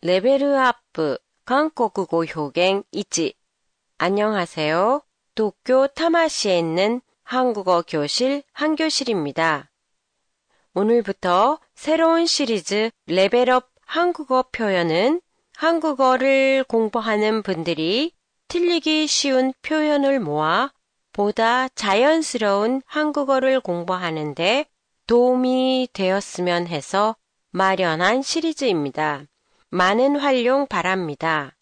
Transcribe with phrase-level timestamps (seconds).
[0.00, 0.76] レベル
[1.44, 3.34] アップ韓国語表現1.
[3.98, 5.02] 안녕하세요.
[5.34, 9.72] 도쿄 타마시에 있는 한국어 교실 한교실입니다.
[10.74, 15.20] 오늘부터 새로운 시리즈 레벨업 한국어 표현은
[15.56, 18.12] 한국어를 공부하는 분들이
[18.46, 20.72] 틀리기 쉬운 표현을 모아
[21.12, 24.66] 보다 자연스러운 한국어를 공부하는데
[25.08, 27.16] 도움이 되었으면 해서
[27.50, 29.24] 마련한 시리즈입니다.
[29.70, 31.54] 많은 활용 바랍니다.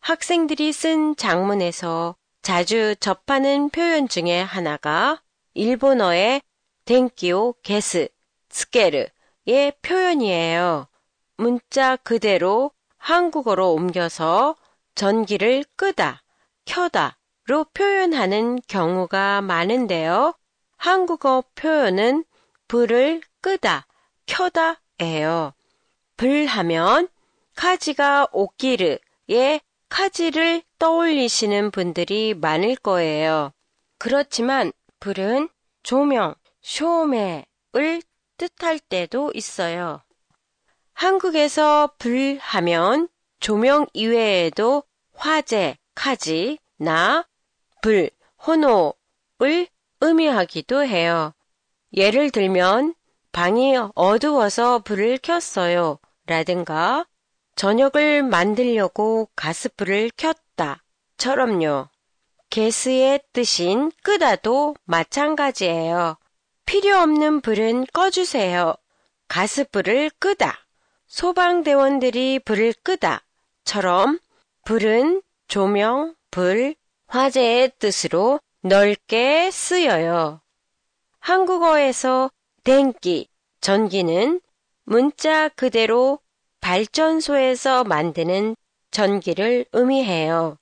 [0.00, 5.22] 학생들이 쓴 장문에서 자주 접하는 표현 중에 하나가
[5.54, 6.42] 일본어의
[6.84, 8.08] 댕기오 게스,
[8.50, 10.88] 스케르의 표현이에요.
[11.36, 14.56] 문자 그대로 한국어로 옮겨서
[14.94, 16.22] 전기를 끄다,
[16.66, 20.34] 켜다로 표현하는 경우가 많은데요.
[20.76, 22.24] 한국어 표현은
[22.68, 23.86] 불을 끄다,
[24.26, 25.54] 켜다예요.
[26.16, 27.08] 불 하면
[27.54, 33.52] 카지가 오기르의 카지를 떠올리시는 분들이 많을 거예요.
[33.98, 35.48] 그렇지만 불은
[35.82, 38.02] 조명, 쇼매을
[38.36, 40.02] 뜻할 때도 있어요.
[40.94, 43.08] 한국에서 불 하면
[43.40, 47.26] 조명 이외에도 화재, 카지, 나,
[47.80, 48.10] 불,
[48.46, 49.66] 호노를
[50.00, 51.34] 의미하기도 해요.
[51.94, 52.94] 예를 들면
[53.32, 55.98] 방이 어두워서 불을 켰어요.
[56.26, 57.06] 라든가
[57.54, 60.82] 저녁을 만들려고 가스불을 켰다.
[61.16, 61.88] 처럼요.
[62.50, 66.16] 게스의 뜻인 끄다도 마찬가지예요.
[66.66, 68.74] 필요 없는 불은 꺼주세요.
[69.28, 70.66] 가스불을 끄다.
[71.06, 73.22] 소방대원들이 불을 끄다.
[73.64, 74.18] 처럼
[74.64, 76.74] 불은 조명, 불,
[77.06, 80.40] 화재의 뜻으로 넓게 쓰여요.
[81.18, 82.30] 한국어에서
[82.64, 83.28] 댕기,
[83.60, 84.40] 전기는
[84.84, 86.18] 문자 그대로
[86.62, 88.56] 발전소에서 만드는
[88.90, 90.56] 전기를 의미해요.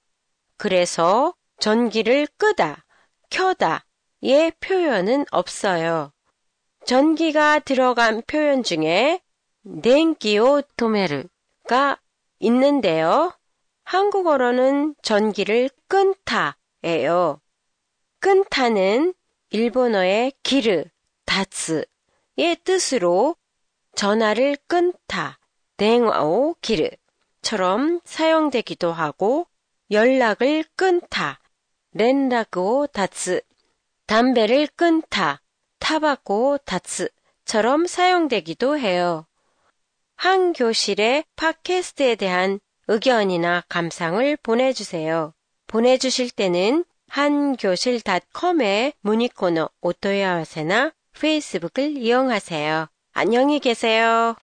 [0.57, 2.85] 그래서 전기를 끄다,
[3.31, 6.11] 켜다의 표현은 없어요.
[6.87, 9.21] 전기가 들어간 표현 중에
[9.83, 12.01] 덴기오 토메르가
[12.41, 13.33] 있는데요.
[13.85, 17.41] 한국어로는 전기를 끈타예요.
[18.21, 19.13] 끈타는
[19.51, 20.85] 일본어의 기르,
[21.27, 23.37] 다츠의 뜻으로
[23.97, 25.40] 전화를 끊다,
[25.81, 29.47] 댕와오 기르처럼 사용되기도 하고
[29.91, 31.41] 연락을 끊다,
[31.93, 33.41] 렌라고 다츠,
[34.05, 35.41] 담배를 끊다,
[35.79, 39.27] 타바고 다츠처럼 사용되기도 해요.
[40.17, 45.33] 한 교실의 팟캐스트에 대한 의견이나 감상을 보내주세요.
[45.67, 52.87] 보내주실 때는 한교실닷컴의 문의 코너 오토야와세나 페이스북을 이용하세요.
[53.13, 54.37] 안녕히 계세요.